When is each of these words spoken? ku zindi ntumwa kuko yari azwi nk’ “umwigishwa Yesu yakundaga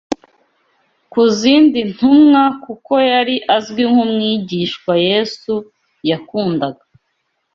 ku 1.11 1.21
zindi 1.37 1.79
ntumwa 1.93 2.43
kuko 2.63 2.93
yari 3.11 3.35
azwi 3.55 3.83
nk’ 3.91 3.97
“umwigishwa 4.05 4.91
Yesu 5.07 5.53
yakundaga 6.09 6.83